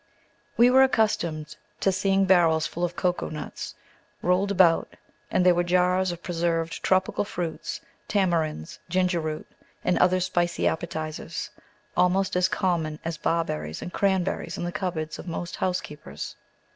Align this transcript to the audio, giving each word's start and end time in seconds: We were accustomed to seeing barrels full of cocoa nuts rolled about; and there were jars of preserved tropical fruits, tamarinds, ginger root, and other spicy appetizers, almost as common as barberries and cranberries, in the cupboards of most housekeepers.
We 0.57 0.71
were 0.71 0.81
accustomed 0.81 1.55
to 1.81 1.91
seeing 1.91 2.25
barrels 2.25 2.65
full 2.65 2.83
of 2.83 2.95
cocoa 2.95 3.29
nuts 3.29 3.75
rolled 4.23 4.49
about; 4.49 4.89
and 5.29 5.45
there 5.45 5.53
were 5.53 5.61
jars 5.63 6.11
of 6.11 6.23
preserved 6.23 6.81
tropical 6.81 7.23
fruits, 7.23 7.81
tamarinds, 8.07 8.79
ginger 8.89 9.19
root, 9.19 9.47
and 9.83 9.99
other 9.99 10.19
spicy 10.19 10.67
appetizers, 10.67 11.51
almost 11.95 12.35
as 12.35 12.47
common 12.47 12.97
as 13.05 13.17
barberries 13.17 13.83
and 13.83 13.93
cranberries, 13.93 14.57
in 14.57 14.63
the 14.63 14.71
cupboards 14.71 15.19
of 15.19 15.27
most 15.27 15.57
housekeepers. 15.57 16.35